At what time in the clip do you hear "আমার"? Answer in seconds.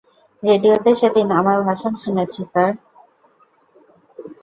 1.31-1.57